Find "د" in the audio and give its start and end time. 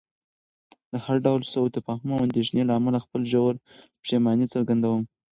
0.91-0.93